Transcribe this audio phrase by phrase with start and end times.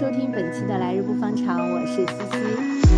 [0.00, 2.38] 收听本期的来日不方长，我是西西。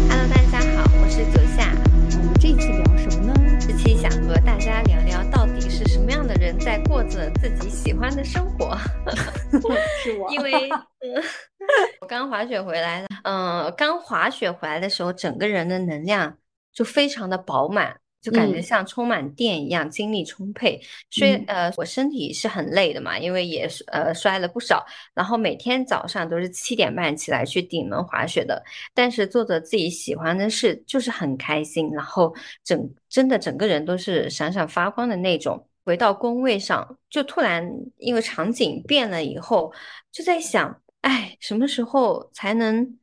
[0.08, 1.72] Hello，大家好，我是左夏。
[2.16, 3.34] 我们这一期聊什么呢？
[3.60, 8.78] 这期想和大家聊聊，到底是什么样的人在过着自己喜欢的生活？
[10.04, 11.20] 是 我因为，嗯，
[12.02, 16.38] 我刚滑雪回来，嗯、刚滑雪回来的时候，整个人的能量
[16.72, 20.80] 就非常的饱满，就感觉嗯像充满电一样，精力充沛。
[21.10, 28.62] 虽嗯呃，我身体是很累的嘛，因为也是呃摔了不少，然后每天早上都是七点半起来去顶门滑雪的，
[28.94, 35.66] 但是做着自己喜欢的事，就是很开心，然后整真的整个人都是闪闪发光的那种。
[35.84, 37.68] 回到工位上，就突然
[37.98, 39.72] 因为场景变了以后，
[40.12, 42.96] 就在想，哎，什么时候才能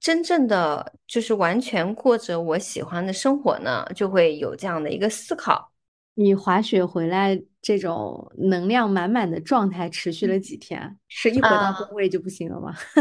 [0.00, 3.86] 真正的就是完全过着我喜欢的生活呢？
[3.94, 5.70] 就会有这样的一个思考。
[6.14, 10.98] 你滑雪回来这种能量满满的状态持续了几天？
[11.08, 12.74] 是一回到啊工位就不行了吗？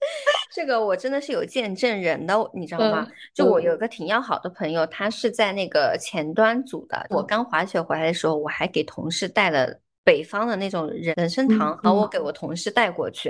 [0.52, 3.06] 这个我真的是有见证人的，你知道吗？
[3.08, 7.06] 嗯就我嗯有个挺要好的朋友，他是在那个前端组的。
[7.10, 13.28] 我嗯刚滑雪回来的时候，我还给同事带了北方的那种人人参嗯糖，然后我嗯给我同事带过去，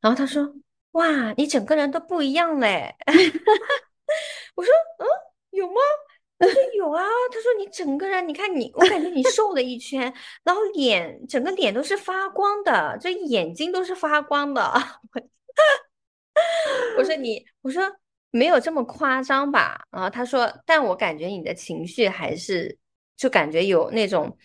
[0.00, 0.54] 然后他说
[0.92, 2.94] ：“哇，你整个人都不一样嘞。
[4.54, 5.06] ”我说：“嗯，
[5.50, 5.74] 有吗？”
[6.38, 10.12] 他说 有啊，他说你整个人，你看你，我感觉你瘦了一圈，
[10.42, 14.72] 然后脸整个脸都是发光的，这眼睛都是发光的。
[16.98, 17.82] 我说你，我说
[18.30, 19.80] 没有这么夸张吧？
[19.90, 22.76] 然后他说，但我感觉你的情绪还是
[23.16, 24.36] 就感觉有那种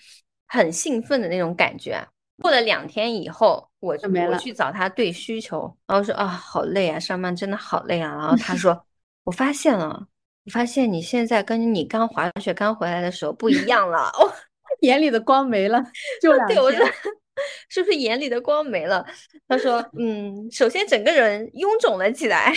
[0.48, 2.08] 很兴奋的那种感觉啊。
[2.42, 8.14] 过了两天以后，我就没了我去找他对需求，然后说啊，好累啊，上班真的好累啊。
[8.16, 8.86] 然后他说，
[9.26, 10.08] 我发现了，
[10.46, 14.10] 我发现你现在跟你刚滑雪刚回来的时候不一样了。
[14.14, 14.32] 哦，
[14.82, 15.84] 眼里的光没了，
[16.22, 16.86] 就两对，我说。
[17.70, 19.06] 是不是眼里的光没了？
[19.48, 22.52] 他说，嗯，首先整个人臃肿了起来，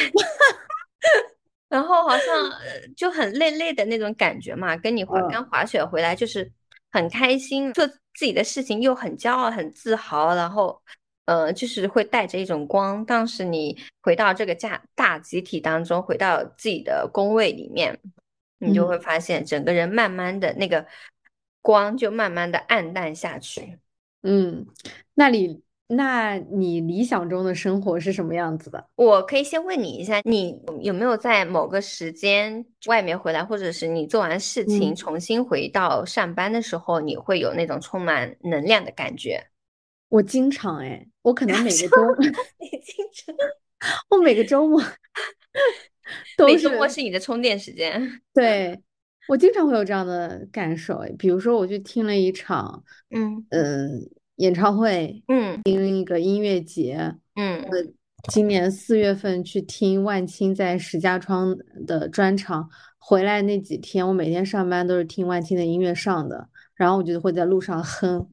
[1.69, 4.75] 然后好像呃就很累累的那种感觉嘛。
[4.79, 6.51] 跟你滑嗯刚滑雪回来，就是
[6.91, 10.83] 很开心，做自己的事情又很骄傲、很自豪，然后
[11.25, 13.05] 呃，就是会带着一种光。
[13.05, 17.99] 当时你回到这个家大集体当中，回到自己的工位里面，
[18.59, 20.87] 你就会嗯发现整个人慢慢的那个
[21.63, 23.79] 光就慢慢的暗淡下去。
[24.23, 24.67] 嗯，
[25.15, 25.63] 那你
[25.93, 28.87] 那你理想中的生活是什么样子的？
[28.95, 39.45] 我可以先问你一下，你有没有在某个时间外面回来，或者是你做完事情嗯重新回到上班的时候，你会有那种充满能量的感觉？
[40.09, 41.97] 我经常哎，我可能每个周
[42.59, 43.35] 你经常
[44.11, 44.81] 我每个周末
[46.37, 48.21] 都每周末是是你的充电时间。
[48.33, 48.81] 对，
[49.27, 57.71] 我经常会有这样的感受哎，比如说我去听了一场嗯嗯演唱会，嗯听一个音乐节，嗯呃，
[58.31, 61.55] 今年四月份去听万青在石家庄
[61.87, 68.31] 的专场，回来那几天，我每天上班都是听万青的音乐上的，然后我就会在路上哼，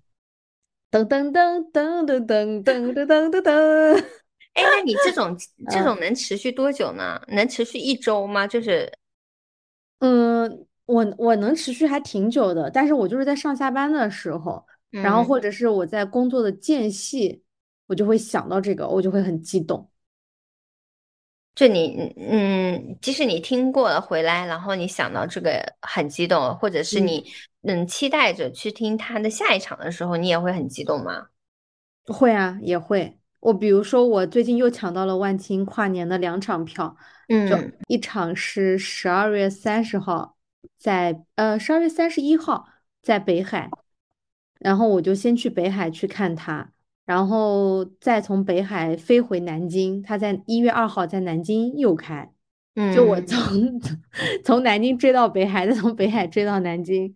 [0.89, 4.03] 噔噔噔噔噔噔噔噔噔噔噔，
[4.55, 5.35] 哎，那你这种
[5.69, 7.21] 这嗯种能持续多久呢？
[7.27, 8.47] 能持续一周吗？
[8.47, 8.89] 就是
[9.99, 17.43] 嗯，我我能持续还挺久的，但是我就是在上下班的时候，然后嗯或者是我在工作的间隙，
[17.87, 19.89] 我就会想到这个，我就会很激动。
[21.55, 27.25] 就你，嗯，即使你听过了回来，然后你想到这个很激动，或者是嗯你，
[27.63, 31.29] 嗯，期待着去听他的下一场的时候，你也会很激动吗？
[32.05, 33.17] 会啊，也会。
[33.39, 36.95] 我比如说，我最近又抢到了万青跨年的两场票，
[37.27, 40.37] 嗯就嗯一场是十二月三十号
[40.77, 42.67] 在，呃十二月三十一号
[43.01, 43.69] 在北海，
[44.59, 46.69] 然后我就先去北海去看他，
[47.05, 52.31] 然后再从北海飞回南京，他在一月二号在南京又开，
[52.75, 53.81] 嗯就我嗯，从
[54.45, 57.15] 从南京追到北海，再从北海追到南京，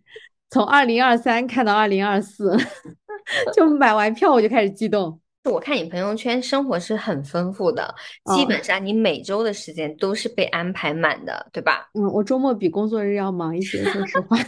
[0.50, 2.56] 从二零二三看到二零二四，
[3.54, 5.20] 就买完票我就开始激动。
[5.44, 7.94] 我看你朋友圈生活是很丰富的，
[8.34, 11.88] 基哦本上你每周的时间都是被安排满的，对吧？
[11.94, 14.38] 嗯，我周末比工作日要忙一些，说实话。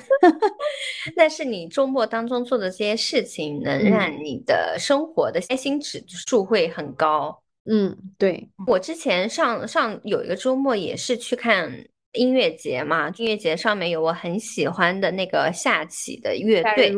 [1.16, 7.42] 但是你周末当中做的这些事情，能嗯让你的生活的开心指数会很高。
[7.66, 11.72] 嗯，对，我之前上上有一个周末也是去看
[12.14, 16.94] 音乐节嘛，音乐节上面有我很喜欢的那个下棋的乐队。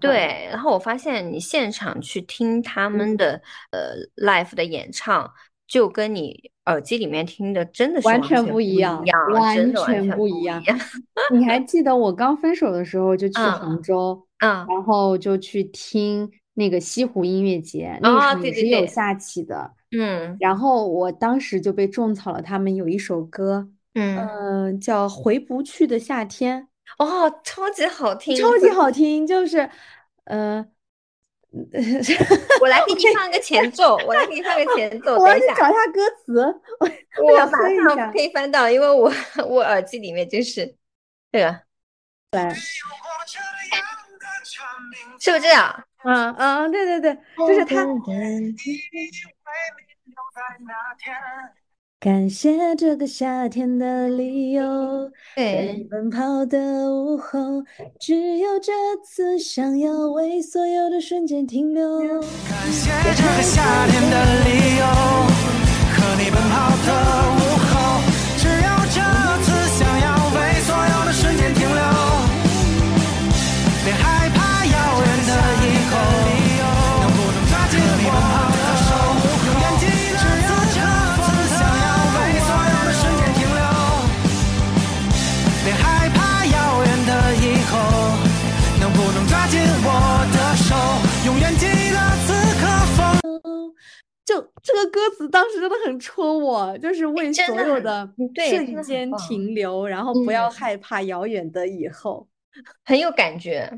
[0.00, 5.30] 对，然后我发现你现场去听他们嗯的呃 live 的演唱，
[5.68, 10.78] 就跟你耳机里面听的真的是完全不一样样，完全全不一样样。
[11.32, 26.68] 你还记得我刚分手的时候就去嗯杭州，嗯，然后就去听那个西湖音乐节，那一哦场也是有对对对下棋的，嗯然后我当时就被种草了，他们有一首歌，嗯，嗯、叫《回不去的夏天》，
[27.04, 29.70] 哦，超级好听，超级好听，就是，
[30.24, 30.66] 呃，
[32.60, 35.16] 我来给你 放个前奏，我来给你放个前奏。
[35.18, 36.60] 我要等一下，去找一下歌词，
[37.22, 39.10] 我马哼一下上可以翻到，因为我
[39.48, 40.76] 我耳机里面就是
[41.32, 41.60] 这个，
[42.32, 42.52] 来，
[45.18, 45.84] 是不是这样？
[46.04, 47.86] 嗯嗯，对对对，就是他。
[51.98, 55.42] 感谢这个夏天的理由，和你
[55.82, 57.64] 对，奔跑的午后，
[57.98, 58.70] 只有这
[59.02, 62.00] 次想要为所有的瞬间停留。
[62.00, 64.84] 感谢这个夏天的理由，
[65.96, 67.45] 和你奔跑的
[94.26, 102.28] 就这个歌词当时真的很戳我，就是为所有的嗯对瞬间停留，然后不要嗯害怕遥远的以后。
[102.84, 103.70] 很有感觉。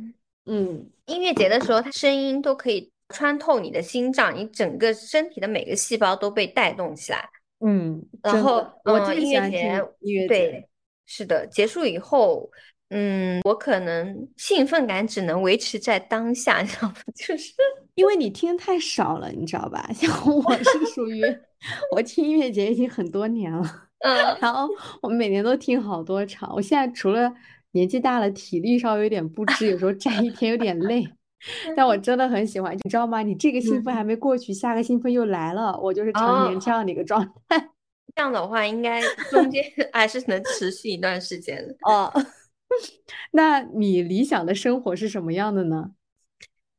[0.47, 7.29] 嗯，音乐节的时候，它声音都可以穿透你的心脏，你整个身体的每个细胞都被带动起来。
[7.61, 9.85] 嗯，然后，我节音乐节。
[10.27, 10.67] 对，
[11.05, 12.51] 是的，结束以后，
[12.91, 16.95] 嗯，我可能兴奋感只能维持在当下，你知道吗？
[17.15, 17.53] 就是
[17.95, 19.89] 因为你听太少了，你知道吧？
[19.93, 21.23] 像我是属于
[21.95, 24.69] 我听音乐节已经很多年了，嗯，然后
[25.03, 26.51] 我每年都听好多场。
[26.55, 27.31] 我现在除了
[27.73, 31.07] 年纪大了，体力稍微有点不支，有时候站一天有点累，
[31.77, 32.75] 但我真的很喜欢。
[32.75, 33.23] 你知道吗？
[33.23, 37.69] 你这个兴奋还没过去，下个兴奋又来了，我就是常年这样的一个状态。
[38.17, 39.63] 这样的话，应该中间
[39.93, 41.77] 还是能持续一段时间的。
[41.83, 42.11] 哦，
[43.33, 45.93] 那你理想的生活是什么样的呢？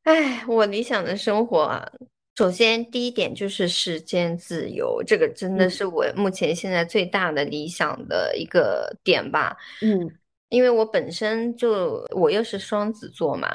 [0.04, 1.92] 唉，我理想的生活啊，
[2.36, 9.56] 首先第一点就是时间自由，这个真的嗯是我目前现在最大的理想的一个点吧。
[9.82, 10.10] 嗯
[10.48, 13.48] 因为我本身就我又是双子座嘛，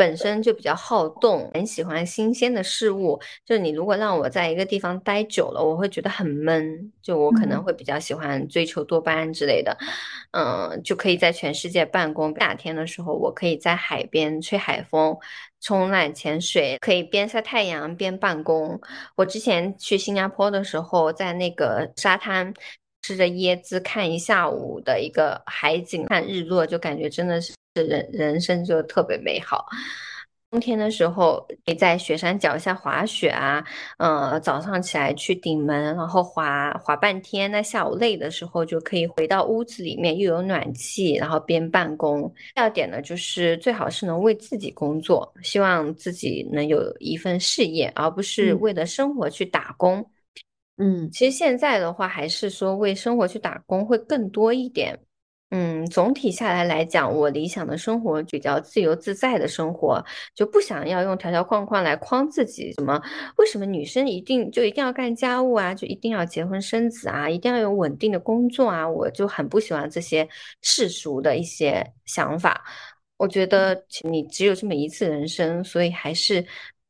[0.00, 3.20] 本身就比较好动，很喜欢新鲜的事物。
[3.44, 6.90] 就你如果让我在一个地方待久了，我会觉得很闷。
[7.02, 9.76] 就我可能嗯会比较喜欢追求多巴胺之类的，
[10.30, 12.34] 嗯，就可以在全世界办公。
[12.40, 15.14] 夏天的时候，我可以在海边吹海风。
[15.62, 18.80] 冲浪、潜水，可以边晒太阳边办公。
[19.14, 22.54] 我之前去新加坡的时候，在那个沙滩
[23.02, 29.66] 吃着椰子，看一下午的一个海景，看日落，就感觉真的是人人生就特别美好。
[30.50, 33.64] 冬天的时候，可以在雪山脚下滑雪啊，
[33.98, 37.48] 呃，早上起来去顶门，然后滑滑半天。
[37.48, 42.22] 那下午累的时候，就可以回到屋子里面，又有暖气，然后边办公。
[42.52, 50.04] 第二点呢，就是最好是能为自己工作，希望自己能有一份事业，而不是嗯为了生活去打工。
[50.78, 54.98] 嗯其实现在的话，还是说为生活去打工会更多一点。
[55.50, 60.00] 嗯，总体下来来讲，我理想的生活比较自由自在的生活，
[60.32, 62.72] 就不想要用条条框框来框自己。
[62.74, 63.02] 什么？
[63.36, 65.74] 为什么女生一定就一定要干家务啊？
[65.74, 67.28] 就一定要结婚生子啊？
[67.28, 68.88] 一定要有稳定的工作啊？
[68.88, 70.28] 我就很不喜欢这些
[70.62, 72.62] 世俗的一些想法。
[73.16, 76.46] 我觉得你只有这么一次人生，所以还是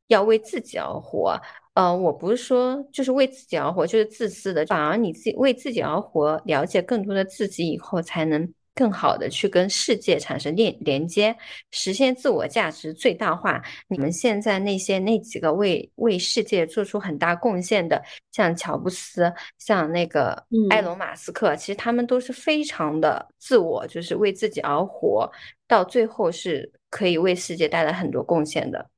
[0.08, 1.40] 要为自己而活。
[1.74, 11.34] 呃，我不是说就是为自己而活，就是自私的，反而你自己为自己而活，了解更多的自己以后，才能更好的去跟世界产生连连接，
[11.70, 13.62] 实现自我价值最大化。
[13.88, 20.32] 你们现在那些那几个为为世界做出很大贡献的，像乔布斯，像那个
[20.70, 25.30] 埃嗯隆·马斯克，其实他们都是非常的自我，就是为自己而活，
[25.68, 28.90] 到最后是可以为世界带来很多贡献的。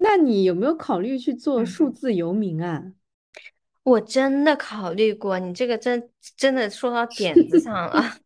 [0.00, 2.92] 那你有没有考虑去做嗯数字游民啊？
[3.84, 8.16] 我真的考虑过，你这个真真的说到点子上了。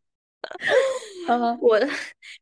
[1.27, 1.79] 呃，我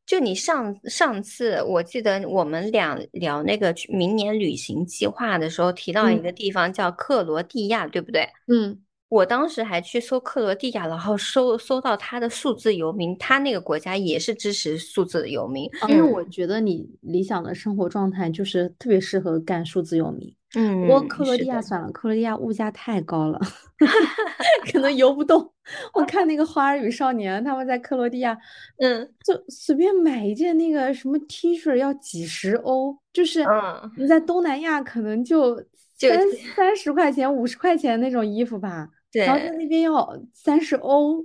[0.04, 8.28] 就你上上次我记得我们俩聊那个去明年旅行计划的时候，提到一嗯个地方叫克罗地亚，对不对？
[8.46, 15.70] 嗯我当时还去搜克罗地亚，然后搜搜到他的数字游民，他那个国家也是支持数字游民。
[15.80, 20.28] 啊，因为嗯我觉得你理想的生活状态就是特别适合干数字游民。
[20.54, 23.38] 嗯不嗯，过克罗，地亚算了，克罗地亚物价太高了，
[24.72, 25.52] 可能游不动。
[25.92, 28.36] 我看那个《花儿与少年》，他们在克罗地亚
[28.78, 35.60] 嗯就随便买一件那个什么 T 恤要几十欧，就是嗯你在东南亚可能就
[35.98, 36.18] 就三
[36.54, 39.56] 三十块钱、五十块钱那种衣服吧，然后在对。
[39.56, 41.24] 那边要三十欧。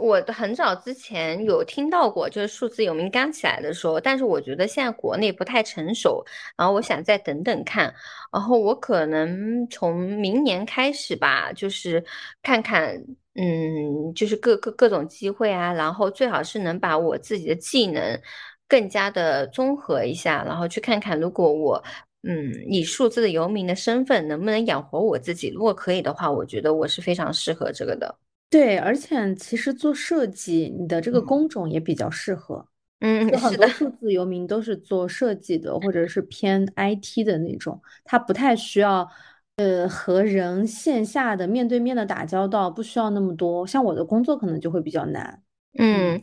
[0.00, 6.20] 我很早之前有听到过，就是数字游民刚起来的时候，但是我觉得现在国内不太成熟，
[6.56, 7.94] 然后我想再等等看，
[8.32, 12.04] 然后我可能从明年开始吧，就是
[12.42, 12.92] 看看，
[13.34, 18.20] 嗯，就是各各各种机会啊，然后最好是能把我自己的技能
[18.66, 21.80] 更加的综合一下，然后去看看，如果我
[22.22, 28.18] 嗯以数字的游民的身份能不能养活我自己，如果可以的话，我觉得我是非常适合这个的。
[28.50, 32.66] 对，而且其实做设计，你的这个嗯工种也比较适合。
[33.00, 33.66] 嗯，有很是的。
[33.66, 39.08] 多数字游民都是做设计的，或者是偏 IT 的那种，他不太需要
[39.56, 43.66] 呃和人线下的面对面的打交道，不需要那么多。
[43.66, 45.42] 像我的工作可能就会比较难。
[45.78, 46.20] 嗯，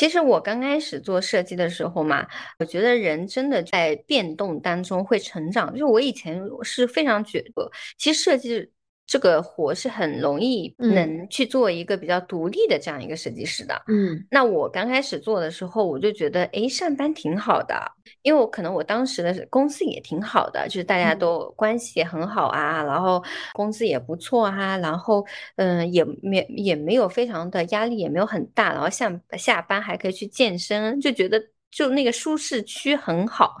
[0.00, 2.26] 其实我刚开始做设计的时候嘛，
[2.58, 5.70] 我觉得人真的在变动当中会成长。
[5.72, 8.70] 就是我以前是非常觉得，其实设计
[9.10, 13.74] 这个活是很容易嗯能去做一个比较独立的这样一个设计师的。
[13.88, 17.74] 嗯那我刚开始做的时候，我就觉得，哎，上班挺好的，
[18.22, 23.20] 因为我可能我当时的公司也挺好的，就是大家嗯都关系也很好啊，然后
[23.52, 25.26] 工资也不错啊，然后
[25.56, 33.56] 嗯，也没也没有非常的压力，也没有很大，然后下下班还可以去健身，就觉得就那个舒适区很好。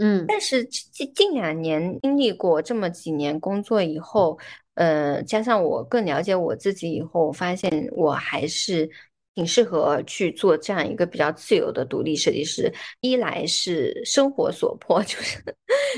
[0.00, 4.38] 嗯但是近近两年经历过这么几年工作以后，
[4.74, 8.90] 呃，加上我更了解我自己以后，我发现我还是
[9.34, 12.72] 挺适合去做这样一个比较自由的独立设计师。
[13.00, 15.38] 一来是生活所迫， 就是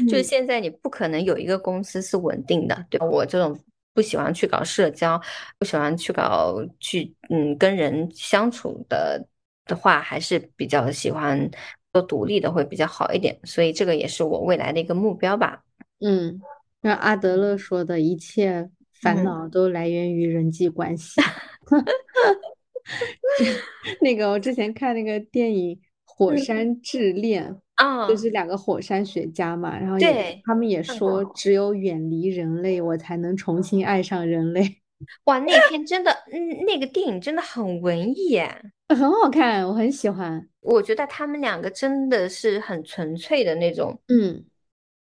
[0.09, 3.07] 就是嗯现在你不可能有一个公司是稳定的，对吧？
[3.07, 3.57] 我这种
[3.95, 5.21] 不喜欢去搞社交，
[5.59, 9.25] 不喜欢去搞去嗯跟人相处的
[9.67, 11.49] 的话，还是比较喜欢
[11.93, 15.63] 做独立的会比较好一点，所以这个也是我未来的一个目标吧。
[16.01, 16.41] 嗯，
[16.81, 21.21] 那阿德勒说的一切烦嗯恼都来源于人际关系。
[24.01, 29.99] 那个我之前看那个电影《火嗯山之恋》，啊，就是两个火山学家嘛，然后
[30.45, 34.79] 他们也说，只有远离人类，我才能重新爱上人类。
[35.25, 38.55] 哇，那天真的，嗯，那个电影真的很文艺耶。
[38.89, 40.49] 很好看，我很喜欢。
[40.61, 44.45] 我觉得他们两个真的是很纯粹的那种嗯，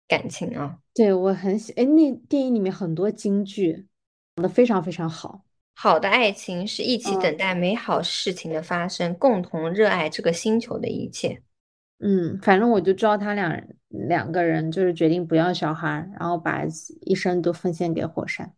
[0.07, 0.77] 感情啊。
[0.93, 3.87] 对，我很喜，哎，那电影里面很多金句
[4.35, 5.41] 讲的非常非常好。
[5.73, 11.41] 好的爱情是一起嗯等待美好事情的发生，共同热爱这个星球的一切。
[11.99, 16.63] 嗯，反正我就知道他俩两个人就是决定不要小孩，然后把
[17.01, 18.53] 一生都奉献给火山。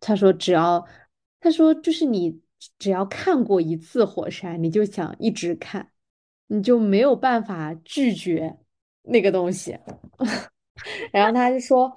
[0.00, 0.86] 他说只要，
[1.40, 2.40] 他说就是你
[2.78, 5.90] 只要看过一次火山，你就想一直看，
[6.46, 8.56] 你就没有办法拒绝
[9.02, 9.78] 那个东西。
[11.12, 11.96] 然后他就说，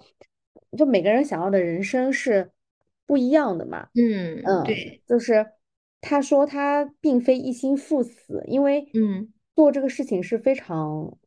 [0.78, 2.52] 就每个人想要的人生是
[3.06, 3.88] 不一样的嘛。
[3.94, 5.46] 嗯，嗯，对，就是
[6.00, 11.18] 他说他并非一心赴死，因为嗯做这个事情是非常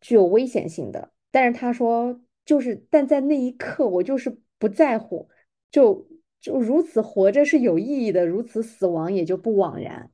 [0.00, 1.12] 具有危险性的。
[1.30, 5.28] 但是他说，就是但在那一刻，我就是不在乎，
[5.76, 6.06] 就
[6.40, 10.10] 就如此活着是有意义的，如此死亡也就不枉然。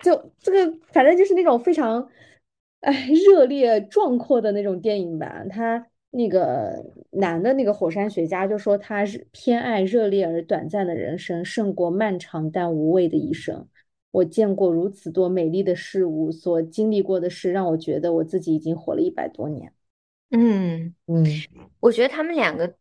[0.00, 2.08] 就这个，反正就是那种非常，
[2.80, 5.44] 哎，热烈壮阔的那种电影吧。
[5.48, 13.68] 他那个男的那个火山学家就说，他是偏爱热烈而短暂的人生，胜过漫长但无味的一生。
[14.10, 19.72] 我见过如此多美丽的事物，所经历过的事，让我觉得我自己已经活了一百多年。
[20.30, 21.24] 嗯，嗯
[21.78, 22.74] 我觉得他们两个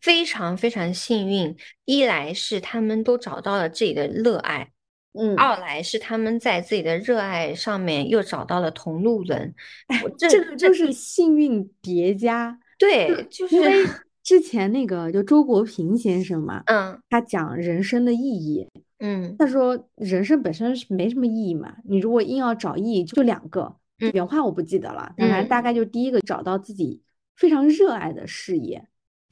[0.00, 4.70] 非常非常幸运，一来是他们都找到了自己的热爱。
[5.14, 9.54] 嗯，二来是他们在自己的热爱上面又找到了同路人，
[9.88, 12.58] 哎这这个就是幸运叠加。
[12.78, 13.86] 对，就是因为
[14.24, 18.66] 之前那个就周国平先生嘛，嗯他讲人生的意义，
[19.00, 27.02] 嗯他说人生本身是没什么意义嘛，你如果硬要找意义，就两个，嗯原话我不记得了，但反正嗯大概就第一个找到自己
[27.36, 28.82] 非常热爱的事业，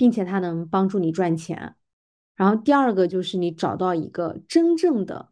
[0.00, 1.75] 并且它能帮助你赚钱，
[2.35, 5.28] 然后第二个就是你找到一个真正的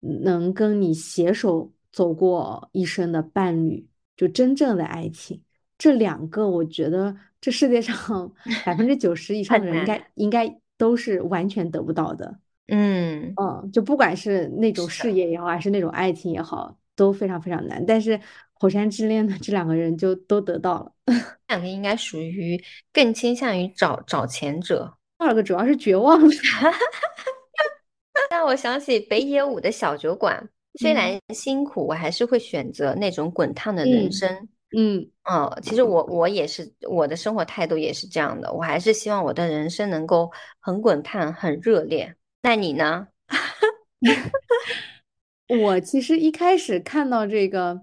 [0.00, 5.40] 能跟你携手走过一生的伴侣，就真正的爱情。
[5.78, 8.32] 这两个，我觉得这世界上
[8.66, 12.40] 百分之九十以上的人应该应该都是完全得不到的。
[12.66, 17.86] 嗯，嗯，就不管是那种事业也好，还是那种爱情也好，都非常非常难。
[17.86, 18.18] 但是
[18.58, 20.92] 火山之恋的这两个人就都得到了。
[21.48, 22.62] 两个应该属于
[22.92, 24.94] 更倾向于找找前者。
[25.18, 26.20] 第二个主要是绝望。
[28.30, 30.48] 让我想起北野武的小酒馆，
[30.78, 34.48] 虽嗯然辛苦，我还是会选择那种滚烫的人嗯生。
[34.76, 35.10] 嗯。
[35.30, 38.52] 嗯，其实我我也是，我的生活态度也是这样的。
[38.52, 42.14] 我还是希望我的人生能够很滚烫、很热烈。
[42.42, 43.08] 那你呢？
[45.62, 47.80] 我其实一开始看到这个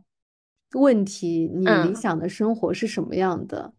[0.76, 3.74] 问题，你理嗯，想的生活是什么样的？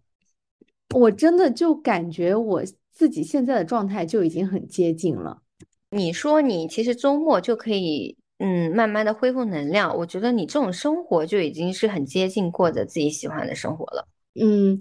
[0.95, 5.43] 我真的就感觉我自己现在的状态就已经很接近了。
[5.91, 9.97] 你说你其实周末就可以，嗯，慢慢的恢复能量。
[9.97, 14.09] 我觉得你这种生活就已经是很接近过着自己喜欢的生活了。
[14.41, 14.79] 嗯，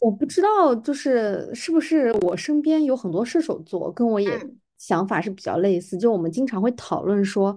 [0.00, 5.96] 我不知道，就是是不是我身边有很多射手座，跟我也嗯想法是比较类似。
[5.96, 7.56] 就我们经常会讨论说，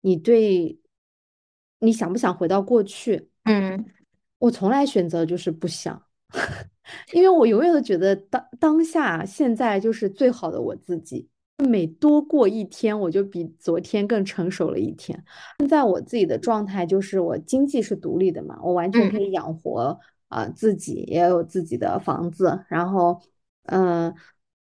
[0.00, 0.78] 你对
[1.80, 3.28] 你想不想回到过去？
[3.44, 3.84] 嗯
[4.38, 6.02] 我从来选择就是不想，
[7.12, 11.28] 因为我永远都觉得当当下现在就是最好的我自己。
[11.68, 15.22] 每多过一天，我就比昨天更成熟了一天。
[15.58, 23.20] 现在我自己的状态就是我经济是独立的嘛，我完全可嗯以养活啊、自己，也有自己的房子，然后
[23.64, 24.14] 嗯、呃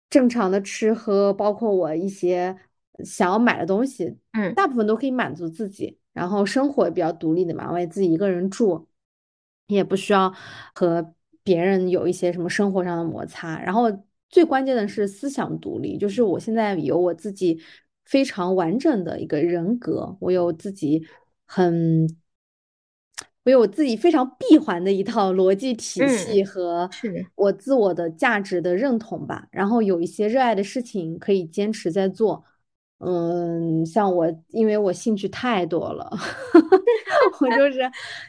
[0.08, 2.56] 正常的吃喝，包括我一些
[3.04, 5.98] 想要买的东西，嗯大部分都可以满足自己。
[6.18, 8.88] 然后生活也比较独立的嘛，我也自己一个人住，
[9.68, 10.34] 也不需要
[10.74, 13.62] 和别人有一些什么生活上的摩擦。
[13.62, 13.84] 然后
[14.28, 17.60] 最关键的是思想独立，就是我现在有我自己
[18.04, 21.06] 非常完整的一个人格，我有自己
[21.46, 22.08] 很，
[23.44, 26.90] 我有我自己非常闭环的一套逻辑体系嗯，和
[27.36, 29.46] 我自我的价值的认同吧。
[29.52, 32.44] 然后有一些热爱的事情可以坚持在做。
[32.98, 36.10] 嗯，像我，因为我兴趣太多了，
[37.40, 37.80] 我就 是，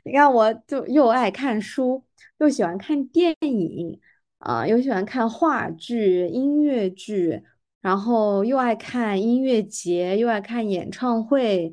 [0.06, 2.04] 你看，我就又爱看书，
[2.38, 4.00] 又喜欢看电影，
[4.38, 7.42] 啊、又喜欢看话剧、音乐剧，
[7.82, 11.72] 然后又爱看音乐节，又爱看演唱会，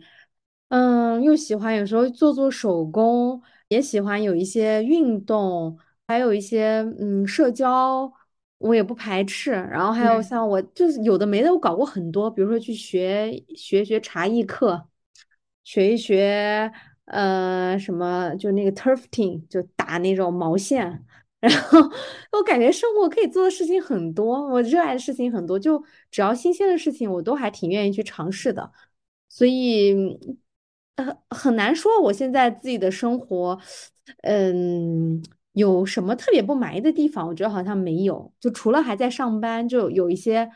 [0.69, 8.11] 嗯，又喜欢有时候做做手工，也喜欢有一些运动，还有一些嗯社交。
[8.59, 9.51] 我也不排斥。
[9.53, 14.89] 然后还有嗯像我就是有的没的，我搞过很多，比如说去学学学茶艺课，
[15.65, 16.71] 学一学
[17.07, 21.05] 呃什么，就那个 turfing，就打那种毛线。
[21.39, 21.79] 然后
[22.33, 28.73] 我感觉生活可以做的事情很多，我热爱的事情很多，就只要新鲜的事情，我都还挺愿意去尝试的。
[29.29, 29.95] 所以，
[30.97, 33.61] 呃，很难说我现在自己的生活，
[34.23, 35.23] 嗯，
[35.57, 37.27] 有什么特别不满意的地方？
[37.27, 40.51] 我觉得好像没有，就除了还在上班，就有一些，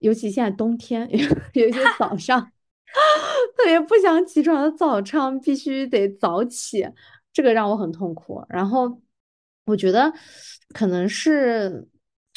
[0.00, 1.08] 尤其现在冬天，
[1.54, 2.40] 有一些早上
[3.56, 6.86] 特别不想起床的早上，必须得早起，
[7.32, 8.44] 这个让我很痛苦。
[8.48, 9.00] 然后，
[9.66, 10.12] 我觉得
[10.74, 11.88] 可能是。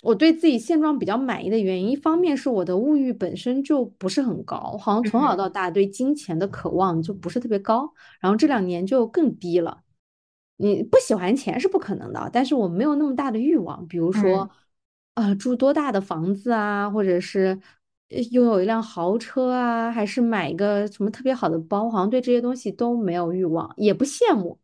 [0.02, 9.82] 我对自己现状比较满意的原因，一方面是我的物欲本身就不是很高，好像从小嗯到大对金钱的渴望就不是特别高，然后这两年就更低了。
[10.62, 14.50] 你不喜欢钱是不可能的，但是我没有那么大的欲望，比如嗯说，
[15.14, 17.58] 啊、住多大的房子啊，或者是
[18.10, 24.60] 呃拥有一辆豪车啊，还是买一个什么特别好的包，好像对这些东西都没有欲望，也不羡慕。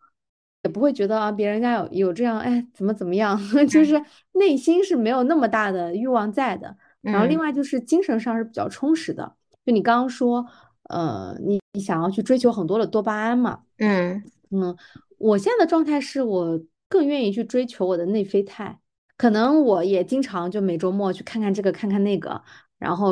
[0.64, 3.38] 也不会觉得啊，别人家有有这样，哎，怎么怎么样，
[3.70, 6.76] 就是嗯内心是没有那么大的欲望在的。
[7.02, 9.36] 然后另嗯外就是精神上是比较充实的。
[9.64, 10.44] 就你刚刚说，
[10.90, 14.76] 呃，你你想要去追求很多的多巴胺嘛，嗯嗯，
[15.18, 18.80] 我现在的状态是我更愿意去追求我的内啡肽，
[19.18, 22.42] 可能我也经常就每周末去看看这个看看那个，
[22.78, 23.12] 然后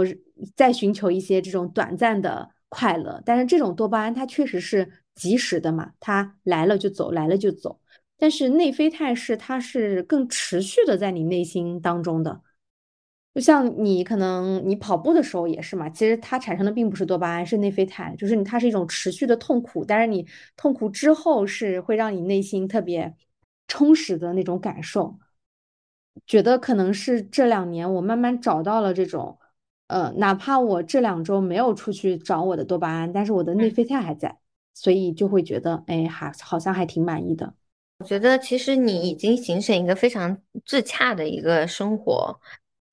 [0.56, 3.22] 再寻求一些这种短暂的快乐。
[3.26, 7.80] 但是这种多巴胺它确实是及时的嘛，它来了就走，来了就走。
[8.18, 12.42] 但是内啡肽是它是更持续的在你内心当中的。
[13.34, 23.16] 就像你可能你跑步的时候也是嘛，其实它产生的并不是多巴胺，是内啡肽，就是你它是一种持续的痛苦，但是你痛苦之后是会让你内心特别
[23.68, 25.18] 充实的那种感受。
[26.28, 29.40] 觉得可能是这两年我慢慢找到了这种，
[29.88, 34.38] 呃，哪怕我这两周没有出去找我的多巴胺，但是我的内啡肽还在，
[34.76, 37.56] 所以就会觉得，哎，还好像还挺满意的。
[37.98, 42.40] 我觉得其实你已经形成一个非常自洽的一个生活，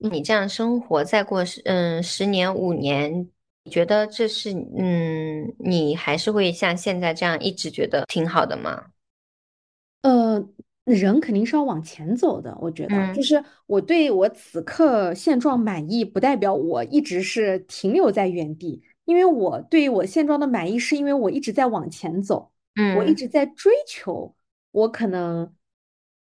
[0.03, 3.29] 你这样生活再过十嗯十年五年，
[3.65, 8.93] 你觉得这是嗯你还是会像现在这样一直觉得挺好的吗？
[10.05, 10.43] 呃，
[10.85, 13.23] 人肯定是要往前走的，我觉得，就嗯。
[13.23, 22.51] 是我对我此刻现状满意，不代表我一直是停留在原地，因为我对于我现状的满意，是因为我一直在往前走，
[22.91, 23.15] 我一嗯。
[23.15, 24.35] 直在追求
[24.71, 25.55] 我可能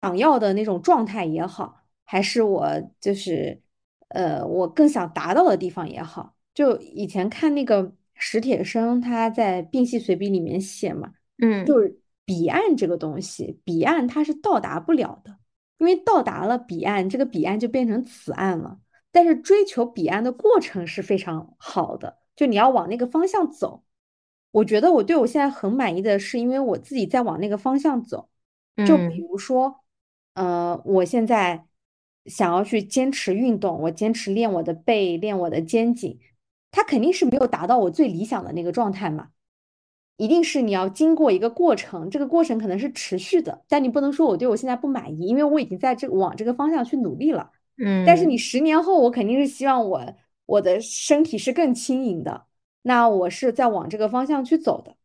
[0.00, 2.66] 想要的那种状态也好，还是我
[3.00, 3.60] 就是
[4.08, 11.12] 呃我更想达到的地方也好，就以前看那个史铁生他在《病隙随笔》里面写嘛。
[11.38, 11.74] 嗯就
[12.24, 15.38] 彼岸这个东西，彼岸它是到达不了的，
[15.78, 18.80] 因为到达了彼岸，这个彼岸就变成此岸了。
[19.12, 23.84] 但是追求彼岸的过程是非常好的，就你要往那个方向走。
[24.50, 28.28] 我觉得我对我现在很满意的是，因为我自己在往那个方向走。
[28.86, 29.84] 就比如说，
[30.34, 31.66] 呃，我现在
[32.26, 36.18] 想要去坚持运动，我坚持练我的背，练我的肩颈，
[36.70, 39.28] 它肯定是没有达到我最理想的那个状态嘛。
[40.18, 47.50] 一定是你要经过一个过程，这个过程可能是持续的，但你不能说我对我现在不满意，因为我已经在这往这个方向去努力了。
[47.76, 50.14] 嗯，但是你十年后，我肯定是希望我
[50.46, 52.46] 我的身体是更轻盈的，
[52.80, 54.95] 那我是在往这个方向去走的。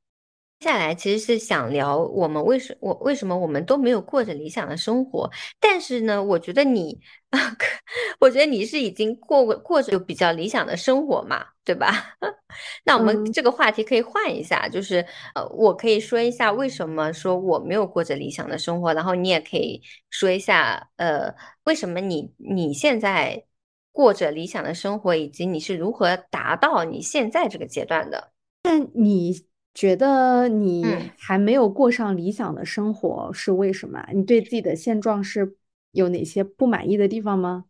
[0.61, 5.27] 接下来其实是想聊我们为什我为什么我们都没有过着理想的生活，
[5.59, 6.99] 但是呢，我觉得你，
[8.21, 12.15] 我觉得你是已经过过过着比较理想的生活嘛，对吧？
[12.85, 23.45] 那我们这个话题可以换一下，就是呃，我可以说一下为什么说我没有过着理想的生活，然后你也可以说一下，呃，为什么你你现在
[23.91, 28.31] 过着理想的生活，以及你是如何达到你现在这个阶段的？
[28.61, 29.49] 那你？
[29.73, 30.85] 觉得你
[31.17, 34.05] 还没有过上理想的生活是为什么？
[34.13, 35.55] 你对自己的现状是
[35.91, 37.65] 有哪些不满意的地方吗？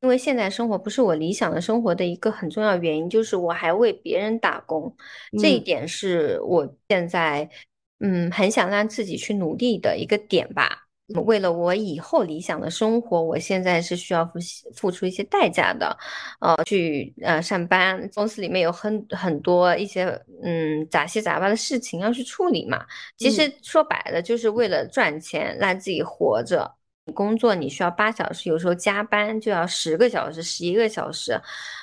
[0.00, 4.96] 因为现在生活不是我理想的生活的一个很重要原因，就是我还为别人打工，
[5.38, 7.50] 这一点是我现在
[7.98, 10.88] 嗯很想让自己去努力的一个点吧。
[11.24, 14.38] 为了我以后理想的生活，我现在是需要付
[14.74, 15.96] 付出一些代价的，
[16.40, 20.04] 呃，去呃上班，公司里面有很很多一些
[20.42, 22.84] 嗯杂七杂八的事情要去处理嘛。
[23.16, 26.70] 其实说白了，就是为了赚钱，让自己活着。
[27.14, 31.40] 工作你需要八小时，有时候加班就要十个小时、十一个小时，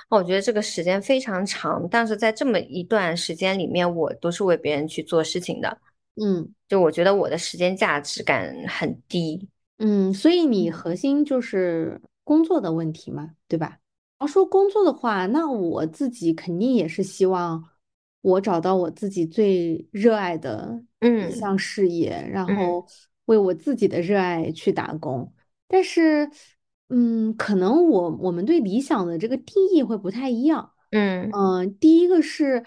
[0.10, 1.86] 我觉得这个时间非常长。
[1.92, 5.78] 但是在这么一段时间里面，我都是为别人去做事情的。
[6.20, 13.78] 嗯，就我觉得我的时间价值感很低，嗯，所以你核心就是工作的问题嘛，对吧？
[14.20, 17.64] 要说工作的话，那我自己肯定也是希望
[18.22, 22.84] 我找到我自己最热爱的一项事业，然后
[23.26, 25.32] 为我自己的热爱去打工。
[25.68, 26.28] 但是，
[26.90, 30.72] 嗯，可能我我们对理想的这个定义会不太一样。
[30.90, 32.66] 嗯嗯，第一个是，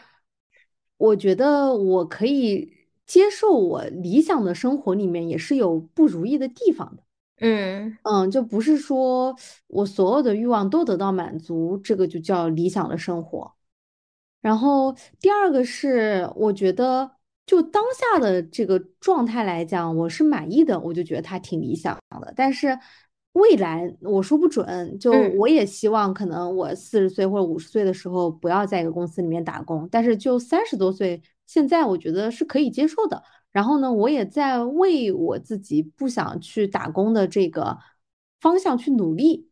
[0.98, 2.78] 我觉得我可以。
[3.10, 7.02] 接受我理想的生活里面也是有不如意的地方的，
[7.40, 9.34] 嗯嗯，就不是说
[9.66, 13.52] 我所有的欲望都得到满足，这个就叫理想的生活。
[14.40, 17.10] 然后第二个是，我觉得
[17.44, 17.82] 就当
[18.14, 22.32] 下的这个状态来讲，我是满意的，我就觉得它挺理想的。
[22.36, 22.78] 但是
[23.32, 31.20] 未来我说不准，就我也希望可能我四十岁或者五十岁的时候不要在一个公司里面打工，但是就三十多岁。
[31.50, 37.76] 现在我觉得是可以接受的，然后呢，我也在为我自己不想去打工的这个
[38.40, 39.48] 方向去努力。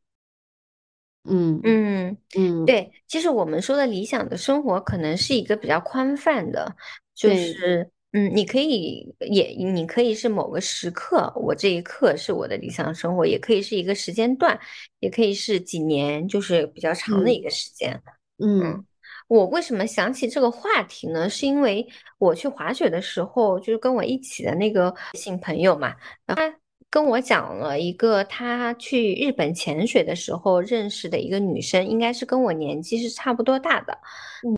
[1.25, 6.77] 嗯嗯嗯，对，其实我们说的理想的生活，可能是一个比较宽泛的，
[7.17, 14.57] 就是嗯，你可以也你可以是某个时刻，我这一刻是我的理想生活，也可以是一个时间段，
[15.01, 18.01] 也可以是几年，就是比较长的一个时间。
[18.39, 18.85] 嗯。
[19.29, 21.29] 我为什么想起这个话题呢？
[21.29, 21.87] 是因为
[22.19, 25.95] 我去滑雪的时候，就是跟我一起的那个新朋友嘛，
[26.27, 26.55] 他
[26.89, 33.99] 跟我讲了一个他去日本潜水的时候认识的一个女生，应该是跟我年纪是差不多大的。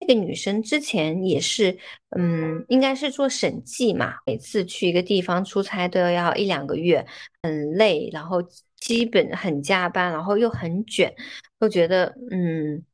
[0.03, 1.77] 那个女生之前也是，
[2.17, 7.05] 嗯，应该是做审计嘛，每次去一个地方出差都要一两个月，
[7.43, 8.41] 很累，然后
[8.77, 11.13] 基本很加班，然后又很卷，
[11.59, 12.85] 都觉得，嗯，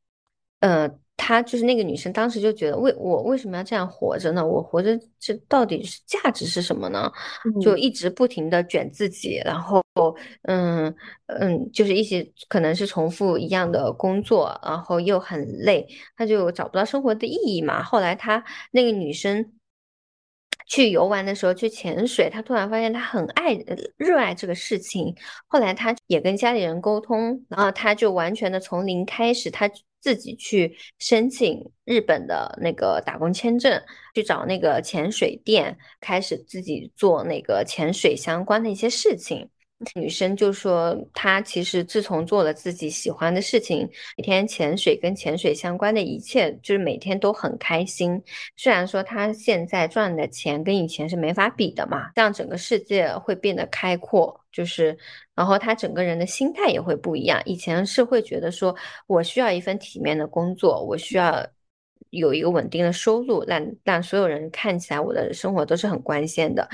[0.61, 0.99] 呃。
[1.16, 4.46] 她就是那个女生，当时就觉得为我为什么要这样活着呢？
[4.46, 7.11] 我活着这到底是价值是什么呢？
[7.61, 9.83] 就一直不停的卷自己，然后
[10.42, 10.94] 嗯
[11.26, 17.83] 嗯，就是一些可能是重复一样的工作，然后又很累，她就找不到生活的意义嘛。
[17.83, 19.52] 后来她那个女生
[20.66, 23.59] 去游玩的时候去潜水，他突然发现他很爱
[23.96, 25.14] 热爱这个事情。
[25.46, 29.70] 后来他也跟家里人沟通，然后他就完全的从零开始，他。
[29.98, 33.83] 自己去申请日本的那个打工签证，
[34.14, 39.50] 去找那个潜水店，开始自己做那个潜水相关的一些事情。
[39.95, 48.21] 女生就说，她其实自从做了自己喜欢的事情，每天潜水跟潜水相关的一切，就是每天都很开心。
[48.57, 54.41] 虽然说她现在赚的钱跟以前是没法比的嘛，这样整个世界会变得开阔。
[54.51, 54.97] 就是，
[55.35, 57.39] 然后她整个人的心态也会不一样。
[57.45, 58.75] 以前是会觉得说，
[59.07, 61.47] 我需要一份体面的工作，我需要
[62.09, 66.67] 有一个稳定的收入，让让所有人看起来我的生活都是很光鲜的。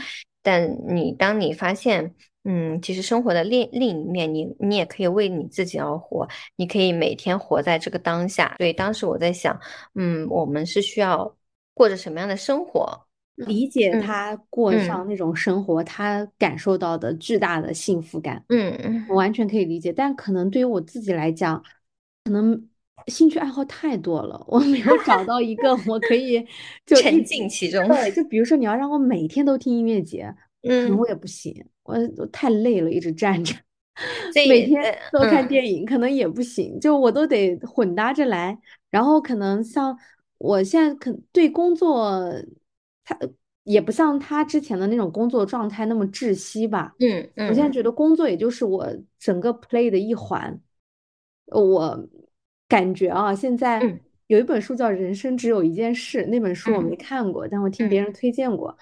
[0.44, 6.26] 但你当你发现，嗯，其实生活的另另一面，你你也可以为你自己而活，
[6.56, 8.54] 你可以每天活在这个当下。
[8.58, 9.58] 所以当时我在想，
[9.94, 11.36] 嗯，我们是需要
[11.74, 13.06] 过着什么样的生活？
[13.34, 19.90] 理解嗯他过嗯上那种生活，他感受到的巨大的幸福感，嗯嗯我完全可以理解。
[19.90, 21.60] 但可能对于我自己来讲，
[22.24, 22.68] 可能
[23.06, 26.46] 兴趣爱好太多了，我没有找到一个我可以
[26.84, 27.88] 就一沉浸其中。
[27.88, 30.32] 对，就比如说你要让我每天都听音乐节，
[30.76, 33.54] 可能嗯我也不行，我我太累了，一直站着。
[34.46, 38.58] 每天呃都看嗯电影，可能也不行，就我都得混搭着来。
[38.90, 39.96] 然后可能像
[40.38, 42.32] 我现在可对工作，
[43.04, 43.18] 他
[43.64, 46.94] 也不像他之前的那种工作状态那么窒息吧。
[46.98, 48.86] 嗯我现在嗯觉得工作也就是我
[49.18, 50.60] 整个 play 的一环。
[51.46, 52.08] 呃我
[52.68, 58.76] 感觉啊，现在嗯有一本书叫《人生只有一件事》，那本书我嗯没看过，但我听别嗯人推荐过。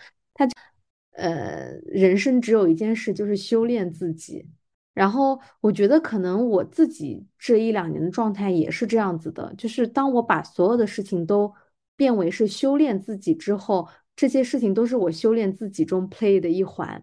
[1.12, 4.46] 呃，人生只有一件事，就是修炼自己。
[4.92, 11.52] 然后我觉得可能我自己这一两年的状态也是这样子的，就是当我把所有的事情都
[11.96, 17.02] 变为是修炼自己之后，这些事情都是我修炼自己中 play 的一环。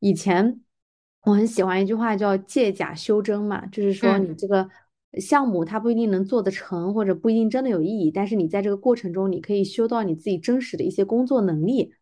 [0.00, 0.60] 以前
[1.22, 4.68] 我很喜欢一句话叫借假修真嘛，就是说嗯你这个
[5.20, 11.94] 项目它不一定能做得成，或者不一定真的有意义，但是你在这个过程中，你可以修到你自己真实的一些工作能力。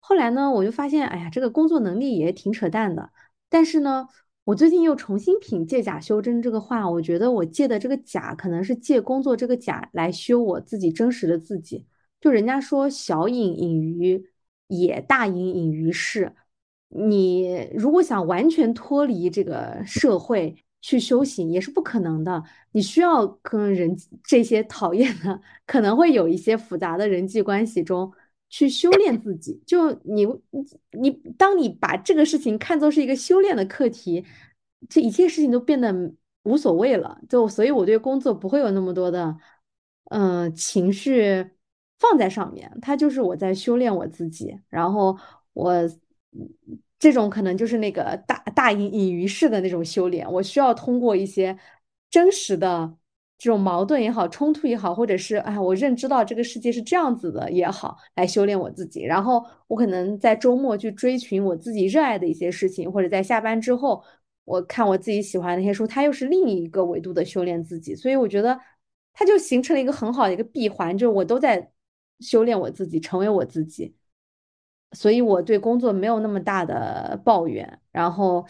[0.00, 3.10] 后来呢，我就发现，哎呀，这个工作能力也挺扯淡的。
[3.48, 4.08] 但是呢，
[4.44, 11.86] 我最近又重新品借假修真这个话，我觉得我借的这个假，可能是借工作这个假来修我自己真实的自己。
[12.20, 14.24] 就人家说小隐隐于
[14.68, 16.34] 野，大隐隐于市。
[16.88, 22.42] 你如果想完全脱离这个社会去修行，也是不可能的。
[22.72, 28.12] 你需要跟人这些讨厌的，可能会有一些复杂的人际关系中
[28.50, 29.62] 去修炼自己。
[29.66, 30.26] 就你
[30.92, 34.22] 你，当你把这个事情看作是一个修炼的课题，
[34.90, 37.18] 这一切事情都变得无所谓了。
[37.26, 39.34] 就所以，我对工作不会有那么多的
[40.10, 41.48] 嗯、情绪
[41.98, 45.16] 放在上面，它就是我在修炼我自己，然后
[45.54, 45.88] 我。
[46.98, 51.58] 这种可能就是那个大大隐隐于市的那种修炼，我需要通过一些
[52.10, 52.94] 真实的
[53.40, 59.02] 这种矛盾也好、冲突也好，或者是哎，我认知到这个世界是这样子的也好，来修炼我自己。
[59.02, 64.04] 然后我可能在周末去追寻我自己热爱的一些事情，或者在下班之后，
[64.44, 67.96] 我看我自己喜欢的那些书，它又是另一个维度的修炼自己。
[67.96, 68.60] 所以我觉得
[69.14, 71.72] 它就形成了一个很好的一个闭环，就是我都在
[72.20, 73.94] 修炼我自己，成为我自己。
[74.92, 78.44] 所以我对工作没有那么大的抱怨，然后，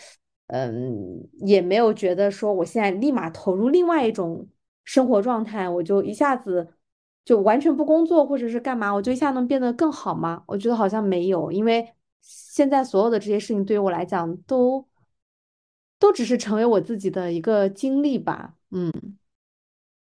[0.48, 4.48] 嗯，也没有觉得说我现在立马投入另外一种
[4.84, 6.74] 生活状态，我就一下子
[7.24, 10.42] 就完全不工作或者是干嘛，我就一下能变得更好吗？
[10.46, 14.86] 我觉得好像没有，因为现在所有的这些事情对于我来讲都
[15.98, 18.92] 都只是成为我自己的一个经历吧，嗯。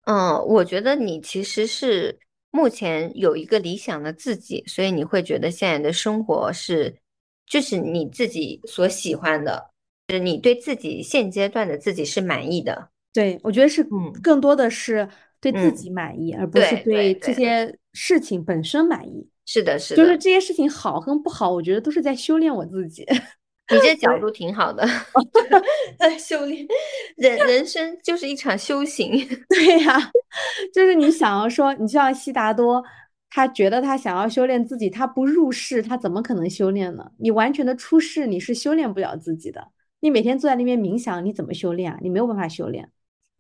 [0.05, 2.19] 嗯，我觉得你其实是
[2.51, 6.97] 目前有一个理想的自己，所以你会觉得现在的生活是
[7.47, 9.71] 就是你自己所喜欢的，
[10.09, 12.91] 就是你对自己现阶段的自己是满意的。
[13.13, 15.09] 对，我觉得是嗯更多的是
[15.41, 19.29] 对自嗯己满意，而不是对这些事情本身满意。
[19.47, 23.05] 是的，是的就是，这些事情好跟不好，我觉得都是在修炼我自己。
[23.73, 24.85] 你这角度挺好的，
[25.99, 26.67] 在修炼，
[27.17, 29.27] 人人生就是一场修行。
[29.49, 30.11] 对呀，
[30.75, 32.83] 就是你想要说，你就像悉达多，
[33.29, 37.13] 他觉得他想要修炼自己，他不入世，他怎么可能修炼呢？
[37.19, 39.69] 你完全的出世，你是修炼不了自己的。
[40.01, 41.99] 你每天坐在那边冥想，你怎么修炼啊？
[42.03, 42.89] 你没有办法修炼，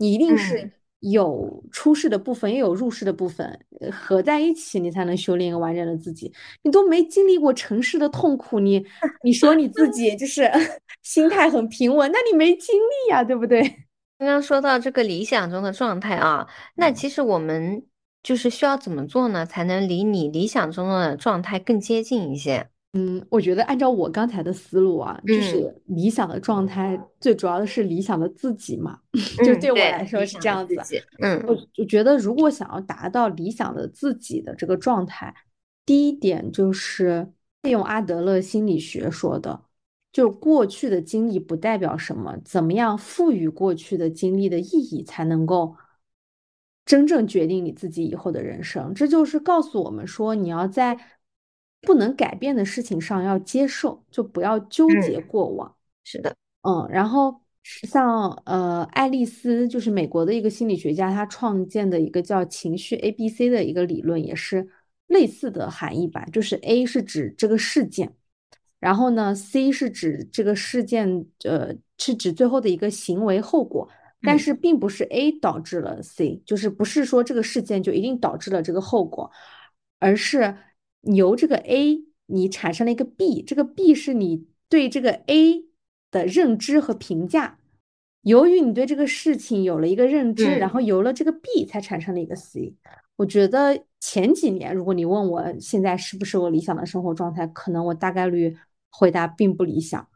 [0.00, 3.46] 你一定是嗯有出世的部分，也有入世的部分，
[3.80, 6.30] 呃合在一起，你才能修炼一个完整的自己。
[6.62, 8.84] 你都没经历过尘世的痛苦，你
[9.24, 10.50] 你说你自己就是
[11.02, 13.62] 心态很平稳，那你没经历呀，对不对？
[14.18, 17.86] 刚刚说到这个理想中的状态啊，那其实我们
[18.22, 22.68] 就是需要怎么做呢，才能离你理想中的状态更接近一些？
[22.92, 28.98] 嗯，我觉得按照我刚才的思路啊，就嗯是理想的状态，最主要的是理想的自己嘛，
[29.44, 30.74] 就嗯，对我，来说是这样子。
[31.20, 35.32] 嗯我我觉得，如果想要达到理想的自己的这个状态，
[35.86, 37.30] 第一点就是
[37.62, 39.62] 利用阿德勒心理学说的，
[40.12, 45.76] 就是过去的经历不代表什么，怎么样赋予过去的经历的意义，才能够
[46.84, 48.92] 真正决定你自己以后的人生。
[48.92, 50.98] 这就是告诉我们说，你要在
[51.82, 55.74] 不能改变的事情上要接受，就不要纠结嗯，过往。
[56.04, 64.68] 是的，嗯，然后像呃，爱丽丝就是美国的一个心理学家，他创建的一个叫情绪 ABC 的一个理论，也是
[65.06, 66.24] 类似的含义吧。
[66.32, 68.14] 就是 A 是指这个事件，
[68.78, 73.88] 然后呢，C 是指这个事件，呃，是指最后的一个行为后果，
[74.22, 79.30] 但嗯是并不是 A 导致了 C，就是不是说这个事件就一定导致了这个后果，
[79.98, 80.56] 而是
[81.02, 85.64] 由这个 A 你产生了一个 B，这个 B 是你对这个 A
[86.10, 87.58] 的认知和评价。
[88.22, 92.74] 由于你对这个事情有了一个认知，然嗯后有了这个 B 才产生了一个 C。
[93.16, 98.56] 我觉得前几年，如果你问我现在是不是我理想的生活状态，可能我大概率
[98.90, 100.06] 回答并不理想，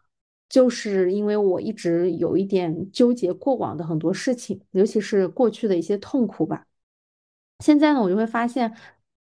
[0.48, 6.66] 就是因为我一直有一点纠结过往的很多事情，尤其是过去的一些痛苦吧。
[7.64, 8.74] 现在呢，我就会发现，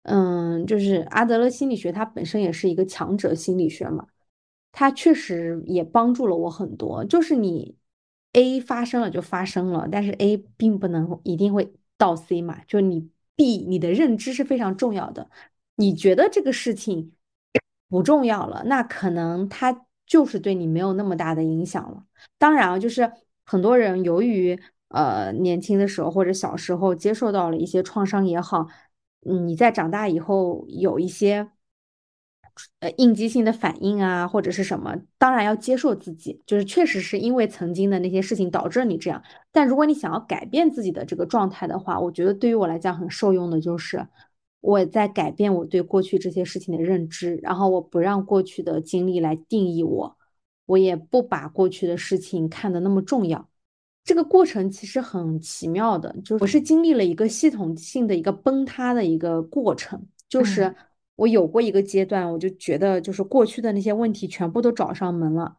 [0.09, 4.07] 嗯，就是阿德勒心理学它本身也是一个强者心理学嘛，
[4.71, 7.05] 它确实也帮助了我很多。
[7.05, 7.77] 就是你
[8.33, 15.29] A 发生了就发生了，但是 A 并不能一定会到 C 嘛，就你 B 你的认知是非常重要的。
[15.75, 17.12] 你觉得这个事情
[17.88, 22.05] 不重要了，那可能它就是对你没有那么大的影响了。
[22.38, 23.11] 当然啊，就是
[23.45, 24.57] 很多人由于
[24.88, 28.69] 呃年轻的时候或者小时候接受到了一些创伤也好，
[29.27, 31.49] 你在长大以后有一些
[32.81, 39.23] 呃应激性的反应啊，或者是什么，当然要接受自己，就是确实是因为曾经的那些事情导致你这样。
[39.53, 44.07] 但如果你想要改变自己的这个状态的话，我觉得对于我来讲很受用的就是
[44.61, 50.17] 我在改变我对过去这些事情的认知，然后我不让过去的经历来定义我，
[50.67, 53.49] 我也不把过去的事情看得那么重要。
[54.07, 60.77] 这个过程其实很奇妙的，就是我是经历了一个系统性的一个崩塌的一个过程，就是嗯
[61.16, 65.57] 我有过一个阶段，我就觉得就是过去的那些问题全部都找上门了，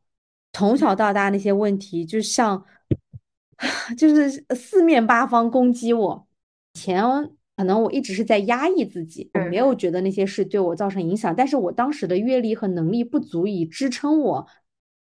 [0.53, 2.63] 从小到大那些问题就像
[3.97, 6.27] 就是四面八方攻击我。
[6.73, 7.03] 前
[7.57, 14.47] 可能我一直是在压抑自己，我没有觉得那些事对我造成影响，但是我当时的阅历和能力不足以支撑我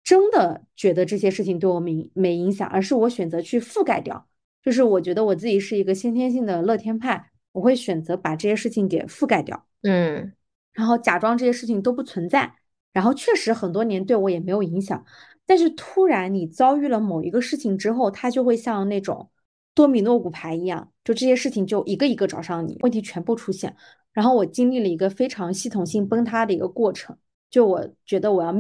[0.05, 4.29] 真的觉得这些事情对我没没影响，而是我选择去覆盖掉。
[4.63, 10.33] 就是我觉得我自己是一个先天性的乐天派，我会选择把这些事情给覆盖掉，嗯
[10.73, 12.55] 然后假装这些事情都不存在。
[12.93, 15.05] 然后确实很多年对我也没有影响，
[15.47, 19.31] 但是突然你遭遇了某一个事情之后，它就会像那种
[19.75, 23.75] 多米诺骨牌一样，就这些事情就一个一个找上你，问题全部出现。
[24.13, 27.19] 然后我经历了一个非常系统性崩塌的一个过程，
[27.51, 28.55] 就我觉得我要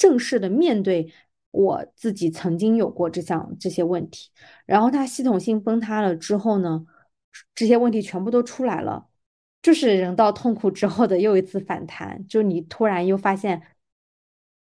[0.00, 1.12] 正式的面对
[1.50, 4.30] 我自己曾经有过这项这些问题，
[4.64, 6.86] 然后它系统性崩塌了之后呢，
[7.54, 9.08] 这些问题全部都出来了。
[9.60, 13.60] 就是人到痛苦之后的又一次反弹，就你突然又发现，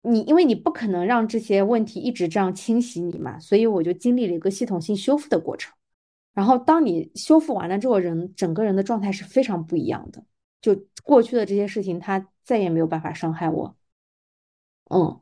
[0.00, 5.74] 你因为你不可能让这些问题一直这样侵袭你嘛，所以我就经历了一个系统性修复的过程。
[6.32, 10.24] 然后当你修复完了之后，人整个人的状态是非常不一样的。
[10.62, 13.76] 就过去的这些事情，他再也没有办法伤害我。
[14.90, 15.20] 嗯，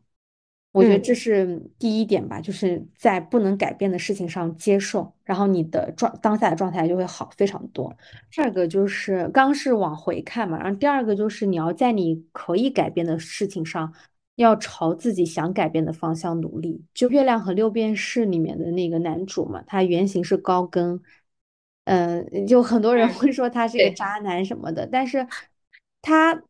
[0.74, 7.96] 我觉得这嗯是第一点吧，就是在不能改变的事情上接受，然后你的状当下的状态就会好非常多。
[8.32, 13.94] 第二个就是刚是往回看嘛，然后第二个就是你要在你可以改变的事情上，
[14.34, 16.84] 要朝自己想改变的方向努力。
[16.92, 21.00] 就《月亮和六便士》里面的那个男主嘛，他原型是高更，
[21.84, 25.24] 嗯、就很多人会说他是一个渣男什么的，但是
[26.02, 26.42] 他。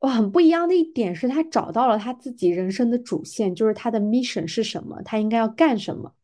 [0.00, 6.14] 哇，很不一样的一点是他找到了他自己人生的主线，就是他的 mission 是什么，他应该要干什么。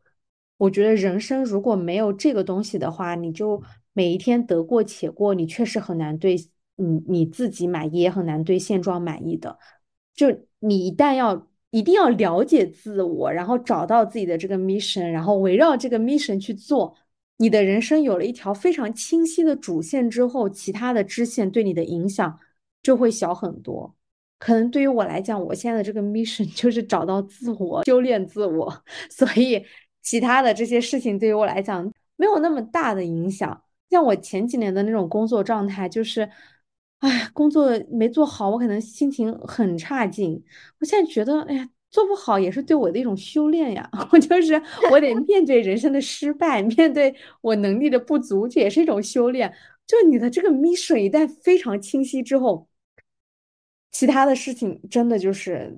[0.59, 3.61] 我觉得人生如果没有这个东西的话，你就
[3.93, 6.37] 每一天得过且过，你确实很难对
[6.77, 9.59] 你你自己满意，也很难对现状满意的。
[10.15, 10.29] 就
[10.61, 16.95] 你一旦要一定要了解自我，然后找到自己的这个 mission，然后围绕这个 mission 去做，
[17.39, 22.39] 你的人生有了一条非常清晰的主线之后，其他的支线对你的影响
[22.85, 23.93] 就会小很多。
[24.39, 29.65] 可能对于我来讲，我现在的这个 mission 就是找到自我，修炼自我， 所以
[30.03, 33.63] 其他的这些事情对于我来讲没有那么大的影响。
[33.89, 36.29] 像我前几年的那种工作状态，就是，
[36.99, 40.43] 哎，工作没做好，我可能心情很差劲。
[40.81, 43.89] 我现在觉得，哎呀，做不好也是对我的一种修炼呀。
[44.13, 49.55] 我就是我得面对人生的失败，面对我能力的不足，这也是一种修炼。
[49.87, 52.67] 就你的这个 mission 一旦非常清晰之后，
[53.95, 55.75] 其他的事情真的就是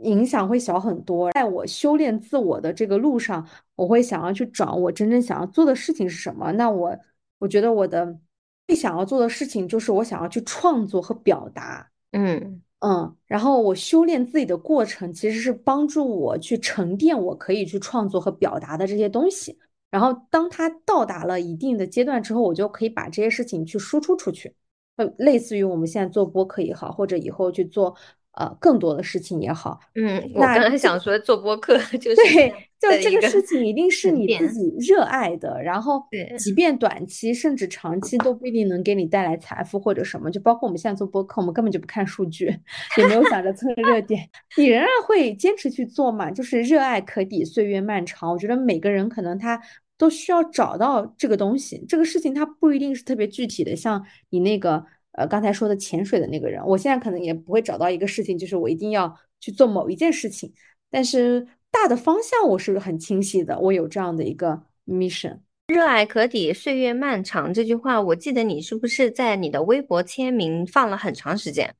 [0.00, 1.30] 影响会小很多。
[1.30, 6.50] 在我修炼自我的这个路上，我会想要去找我真正想要做的事情是什么。
[6.52, 6.98] 那我
[7.38, 8.18] 我觉得我的
[8.66, 11.88] 最想要做的事情就是我想要去创作和表达。
[12.10, 19.56] 嗯嗯，然后我修炼自己的过程其实是帮助我去沉淀我可以去创作和表达的这些东西。
[19.88, 24.52] 然后当它到达了一定的阶段之后，我就可以把这些事情去输出出去。
[24.96, 27.94] 呃，类似于我们现在做播客也好，或者以后去做
[28.32, 36.02] 呃更多的事情也好，嗯，我那刚才想说做播客就是对，就这个事情一定是你自己热爱的，然后
[36.38, 42.46] 即便短期甚至长期都不一定能给你带来财富或者什么，就包括我们现在做播客，我们根本就不看数据，
[42.98, 48.30] 也没有想着蹭热点，你仍然会坚持去做嘛，就是热爱可抵岁月漫长。
[48.30, 49.60] 我觉得每个人可能他
[50.02, 60.52] 都需要找到这个东西，这个事情它不一定是特别具体的，像你那个呃刚才说的潜水的那个人，我现在可能也不会找到一个事情，就是我一定要去做某一件事情。
[60.90, 65.38] 但是大的方向我是很清晰的，我有这样的一个 mission。
[65.68, 71.72] 热爱可抵岁月漫长这句话，我记得你是不是在你的微博签名放了很长时间？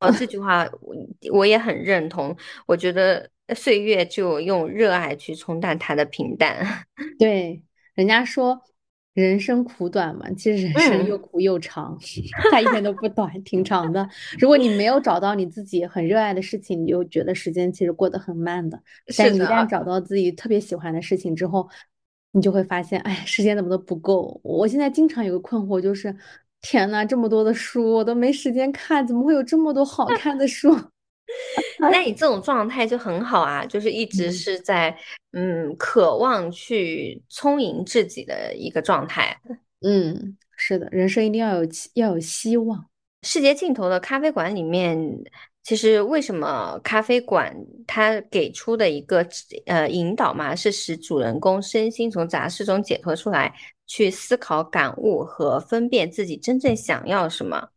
[0.00, 0.96] 哦，这句话我
[1.32, 2.36] 我也很认同。
[2.66, 6.84] 我觉得岁月就用热爱去冲淡它的平淡。
[7.18, 7.62] 对，
[7.94, 8.60] 人家说
[9.14, 11.96] 人生苦短嘛，其实人生又嗯，苦又长，
[12.50, 14.06] 它一点都不短，挺长的。
[14.38, 18.78] 如果你没有找到你自己很热爱的事情，你就觉得时间其实过得很慢的。
[19.16, 21.68] 但你一旦，找到自己特别喜欢的事情之后，
[22.32, 24.38] 你就会发现，哎，时间怎么都不够。
[24.44, 26.14] 我现在经常有个困惑，就是
[26.60, 30.76] 天呐，这么多的书我都没时间看，怎么会有这么多好 看的书？
[31.78, 34.96] 那你 这种状态就很好啊，就是一直嗯是在
[35.32, 39.36] 嗯渴望去充盈自己的一个状态。
[39.82, 42.86] 嗯，是的，人生一定要有要有希望。
[43.22, 44.96] 世界尽头的咖啡馆里面，
[45.64, 47.54] 其实为什么咖啡馆
[47.86, 49.26] 它给出的一个
[49.66, 53.52] 呃引导嘛，是使主人公身心从杂事中解脱出来，
[53.86, 57.68] 去思考、感悟和分辨自己真正想要什么。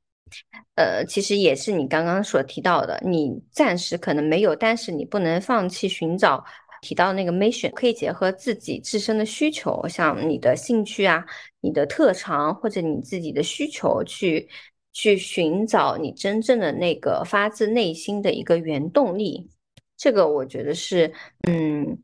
[0.75, 6.43] 呃，其实也是你刚刚所提到的，你暂时可能没有，但是你不能放弃寻找。
[6.81, 11.25] 提到那个 mission，可以结合自己自身的需求，像你的兴趣啊、
[11.59, 14.47] 你的特长或者你自己的需求去
[14.93, 19.49] 去寻找你真正的那个发自内心的一个原动力。
[19.97, 21.13] 这个我觉得是，
[21.49, 21.97] 嗯，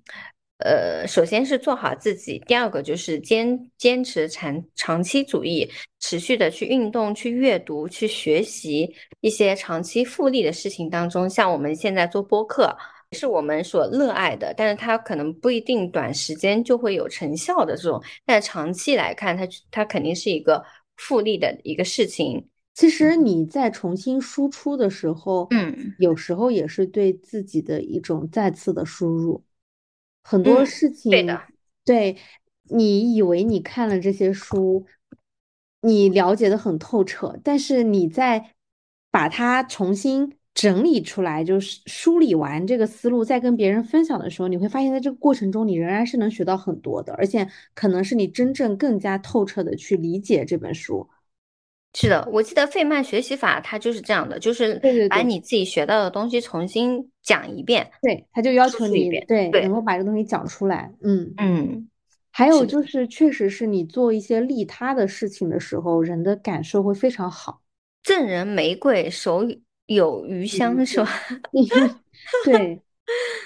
[0.60, 12.76] 呃，首先是做好自己，第二个就是坚坚持长长期主义，持续的去运动、去阅读、去学习一些长期复利的事情当中，像我们现在做播客。
[13.12, 20.62] 是我们所热爱的，但是它可能不一定短时间就会有成效的这种，但长期来看，它它肯定是一个
[20.98, 22.46] 复利的一个事情。
[22.74, 29.42] 其实你在重新输出的时候，嗯有时候也是对自己的一种再次的输入。
[30.28, 31.40] 很多嗯，事情，对的，
[31.86, 32.18] 对，
[32.64, 34.88] 你以为你看了这些书，
[35.82, 38.54] 你了解的很透彻，但是你在
[39.12, 51.08] 把它重新整理出来，就是梳理完这个思路，再跟别人分享的时候，你会发现在这个过程中，你仍然是能学到很多的，而且可能是你真正更加透彻的去理解这本书。
[51.96, 54.80] 是的，我记得费曼学习法它就是这样的，就是。
[55.10, 59.24] 把你自己学到的东西重新讲一遍，对，他就要求你一遍。
[59.28, 61.88] 对能对，够把这个东西讲出来，嗯，嗯，
[62.32, 67.62] 还有，就是确实是你做一些利他的事情的时候，人的感受会非常好。
[68.04, 69.46] 赠人玫瑰，手
[69.86, 71.10] 有余香，是吧？
[72.44, 72.82] 对，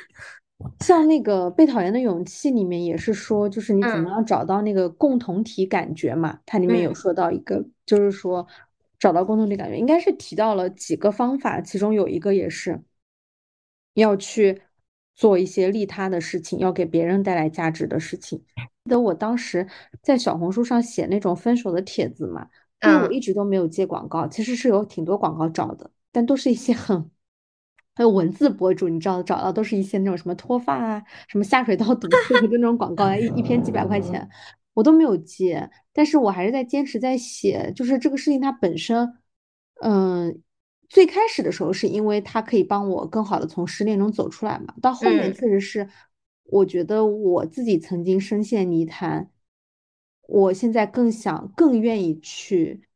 [0.79, 6.39] 像那个《被讨厌的勇气》里面也是说，就是你怎么嗯样找到那个共同体感觉嘛？
[6.45, 8.45] 它里面有嗯说到一个，就是说
[8.97, 12.81] 找到共同体感觉，应该是提到了几个方法，其中有一个也是
[13.93, 14.61] 要去
[15.15, 18.39] 做一些利他的事情，要给别人带来价值的事情。
[18.83, 19.67] 记得我当时
[20.01, 22.47] 在小红书上写那种分手的帖子嘛，
[22.81, 27.09] 因为我嗯一直都没有接广告，其实是有挺多广告找的，但都是一些很。
[27.99, 34.25] 还有文字博主，你知道找到都是一些那种什么脱发啊、什么下水道堵塞的那种广告，一一篇几百块钱，
[34.73, 37.73] 我都没有接，但是我还是在坚持在写。
[37.75, 39.17] 就是这个事情它本身，
[39.81, 40.41] 嗯，
[40.87, 45.89] 最开始的时候是因为它可以帮我更好的从失恋中走出来嘛，到后面嗯确实是，
[46.45, 49.29] 我觉得我自己曾经深陷泥潭，
[50.25, 52.87] 我现在更想、更愿意去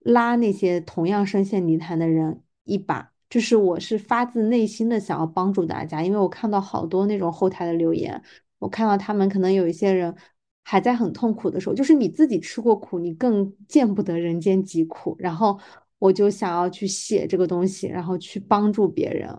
[0.00, 3.13] 拉那些同样深陷泥潭的人一把。
[3.34, 8.22] 就是我是发自内心的想要帮助大家，因为我看到好多那种后台的留言，
[8.60, 10.14] 我看到他们可能有一些人
[10.62, 15.16] 还在很痛苦的时候，就是你自己吃过苦，你更见不得人间疾苦。
[15.18, 15.58] 然后
[15.98, 19.36] 我就想要去写这个东西，然后去帮助别人。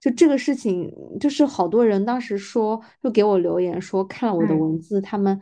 [0.00, 5.40] 就这个事情，就是好多人当时说，就给我留言说看了我的嗯，文字，他们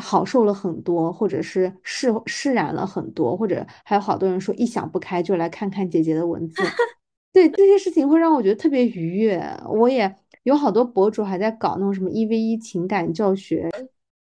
[0.00, 6.62] 好受了很多，或者是释释然了很多，或者还有好多人说一想不开就来看看姐姐的文字。
[7.32, 9.40] 对，这些事情会让我觉得特别愉悦。
[9.68, 13.68] 我也有好多博主还在搞那种什么一 v 一情感教学，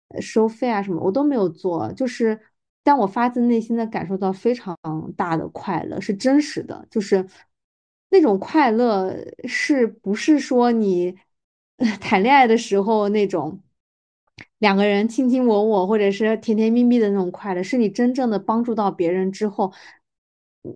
[0.09, 1.91] 呃收费啊什么，我都没有做。
[1.93, 2.39] 就是
[2.83, 4.77] 但我发自内心的感受到非常
[5.17, 6.85] 大的快乐，是真实的。
[6.91, 7.25] 就是
[8.11, 9.15] 那种快乐
[9.47, 11.15] 是不是说你
[11.77, 13.59] 呃 谈恋爱的时候那种
[14.59, 19.71] 两个人卿卿我我，或者是甜甜蜜蜜的那种快乐，是你真正的帮助到别人之后，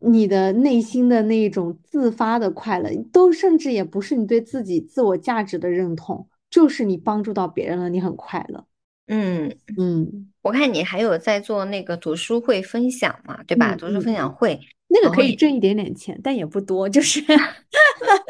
[0.02, 8.66] 你的内心的那一种自发的快乐，都甚至也不是你对自己自我价值的认同，就是你帮助到别人了，你很快乐。
[9.08, 13.76] 嗯，嗯，我看你还有在做那个读书会分享嘛，对吧？
[13.76, 14.58] 嗯读书嗯分享会，
[14.88, 17.20] 那个可以挣一点点钱，但也不多，就是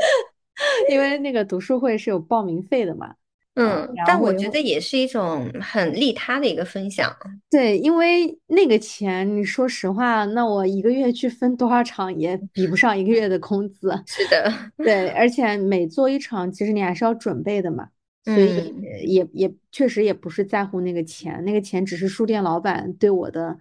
[0.90, 3.14] 因为那个读书会是有报名费的嘛。
[3.56, 7.16] 嗯，但我觉得也是一种很利他的一个分享。
[7.50, 13.92] 对，因为那个钱，你说实话，那我一个月去分多少场也比不上一个月的工资。
[14.08, 17.90] 是的，对，而且每做一场，其实你还是要准备的嘛，
[18.26, 18.74] 所以
[19.06, 23.56] 也也确实也不是在乎那个钱，那个钱只是书店老板对我的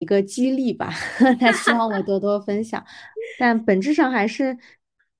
[0.00, 0.92] 一个激励吧，
[1.40, 2.84] 他希望我多多分享，
[3.38, 4.58] 但本质上还是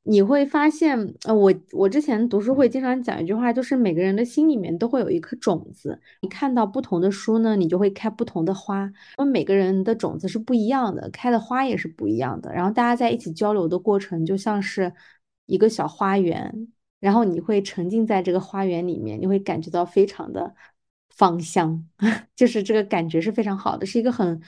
[0.05, 14.93] 你会发现，呃，我我之前读书会经常讲一句话，就是每个人的心里面都会有一颗种子，你看到不同的书呢，你就会开不同的花，那么每个人的种子是不一样的，开的花也是不一样的，然后大家在一起交流的过程就像是
[15.47, 16.69] 一个小花园。
[17.01, 20.55] 然后你会沉浸在这个花园里面，你会感觉到非常的
[21.11, 21.85] 芳香，
[22.37, 24.41] 就是这个感觉是非常好的，是一个很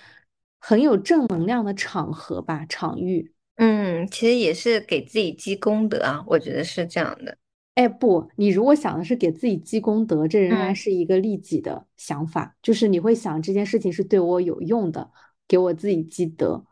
[0.61, 3.34] 很有正能量的场合吧，场域。
[3.57, 7.39] 嗯，其实也是给自己积功德啊，我觉得是这样的。
[7.75, 15.11] 哎，不，你如果想的是给自己积功德，这仍然嗯是一个利己的想法，就是你会想这件事情是对我有用的，
[15.49, 16.65] 给我自己积德。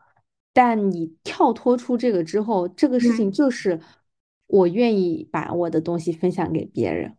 [0.53, 3.81] 但你跳脱出这个之后，这个事情嗯就是
[4.47, 7.17] 我愿意把我的东西分享给别人。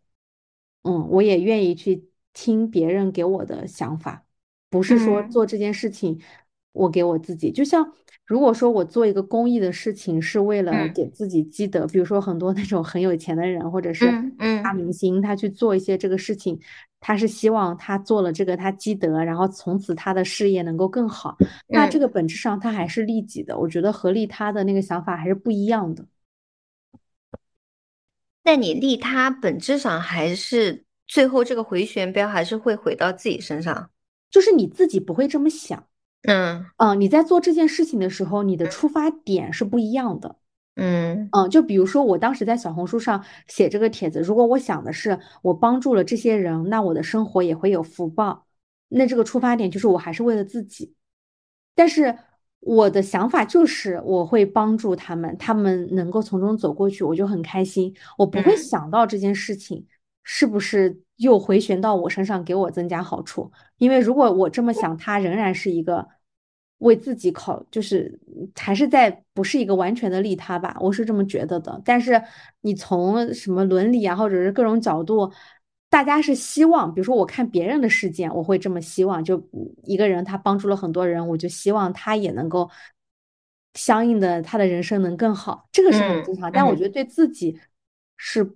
[0.82, 4.24] 嗯，我也愿意去听别人给我的想法，
[4.70, 6.20] 不是说嗯做这件事情
[6.74, 7.50] 我给我自己。
[7.50, 7.90] 就像
[8.26, 14.06] 如果说我做一个公益的事情是为了嗯给自己积德，比如说很多那种很有钱的人或者是
[14.62, 16.58] 大明星，他去做一些这个事情，
[17.00, 21.36] 他是希望他做了这个他积德，然后从此他的事业能够更好。
[21.68, 26.06] 那这嗯个本质上他还是利己的，我觉得和利他的那个想法还是不一样的。
[28.42, 33.90] 那你利他本质上还是最后这个回旋镖还是会回到自己身上。
[34.30, 35.86] 就是你自己不会这么想。
[36.26, 40.36] 嗯嗯，你在做这件事情的时候，你的出发点是不一样的。
[40.76, 48.46] 嗯嗯，就比如说我当时在小红书上写这个帖子，如果我想的是我帮助了这些人，那我的生活也会有福报，
[48.88, 50.94] 那这个出发点就是我还是为了自己。
[51.76, 52.18] 但是
[52.60, 57.94] 我的想法就是我会帮助他们，他们能够从中走过去，我就很开心。
[58.18, 59.86] 我不会嗯想到这件事情
[60.24, 63.52] 是不是又回旋到我身上，给我增加好处。
[63.78, 66.08] 因为如果我这么想，它仍然是一个
[66.84, 68.18] 为自己考，就是
[68.54, 71.80] 还是在不是一个完全的利他吧，我是这么觉得的。
[71.84, 72.22] 但是
[72.60, 75.32] 你从什么伦理啊，或者是各种角度，
[75.88, 82.70] 大家是希望，比如说我看别人的事件，我会这么希望，就嗯一个人他帮助了很多人，我就希望他也能够
[83.74, 86.52] 相应的他的人生能更好，这个是很嗯正常。
[86.52, 87.58] 但我嗯觉得对自己
[88.18, 88.54] 是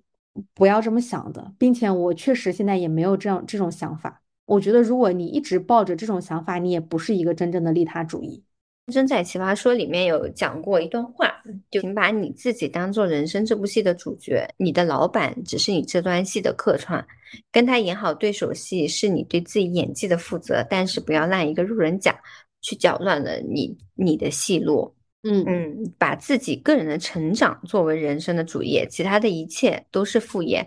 [0.54, 4.22] 不要这么想的，并且我确实现在也没有这样这种想法。
[4.48, 8.42] 我觉得如果你一直抱着这种想法，你也不是一个真正的利他主义。
[8.90, 11.30] 真在奇葩说里面有讲过一段话，
[11.70, 17.06] 就请把你自己当做人生这部戏的主角，你的老板只是你这段戏的客串，
[17.52, 22.18] 跟他演好对手戏是你对自己演技的负责，但是不要让一个路人甲
[22.62, 24.94] 去搅乱了你你的戏路。
[25.24, 30.66] 嗯嗯，把自己个人的成长作为人生的主业，其他的一切都是副业。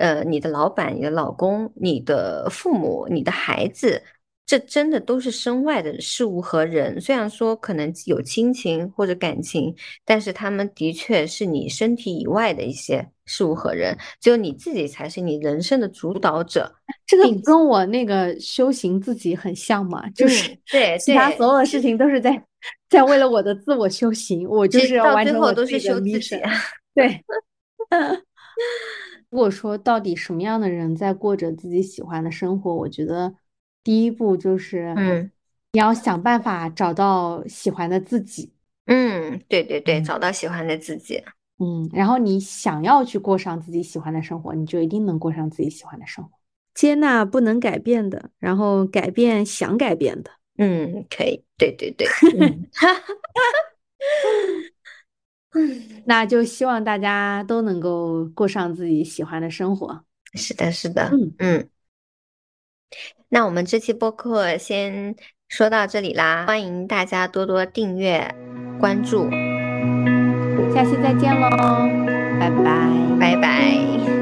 [0.00, 4.02] 呃，你的老板、你的老公、你的父母、你的孩子，
[4.46, 6.98] 这真的都是身外的事物和人。
[6.98, 9.74] 虽然说可能有亲情或者感情，
[10.06, 16.74] 但是他们的确是你身体以外的一些事物和人，只有你自己才是你人生的主导者。
[17.06, 22.42] 这个并跟我那个修行自己很像嘛，就是嗯对其他所有的事情都是在
[22.88, 26.50] 在为了我的自我修行，我就是要完到最后成我自己都是修自的 mission 己。
[26.94, 27.24] 对。
[29.30, 33.34] 如果说到底什么样的人在过着自己喜欢的生活，我觉得
[33.84, 35.30] 第一步就是嗯
[35.72, 38.52] 你要想办法找到喜欢的自己，
[38.86, 41.22] 嗯，对对对，嗯找到喜欢的自己。
[41.58, 46.30] 嗯，然后你想要去过上自己喜欢的生活，你就一定能过上自己喜欢的生活。
[46.74, 50.30] 接纳不能改变的，然后改变想改变的。
[50.56, 52.66] 嗯，可以，对对对， 嗯，
[55.54, 56.02] 嗯。
[56.06, 60.04] 那就希望大家都能够过上自己喜欢的生活。
[60.34, 61.34] 是的是的嗯。
[61.38, 61.68] 嗯。
[63.28, 65.14] 那我们这期播客先
[65.48, 68.34] 说到这里啦欢迎大家多多订阅
[68.78, 69.30] 关注。
[70.74, 71.48] 下期再见喽
[72.38, 73.10] 拜拜。
[73.20, 74.19] 拜拜。